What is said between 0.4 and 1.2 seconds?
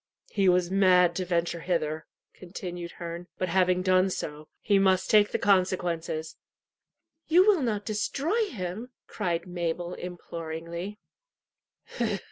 was mad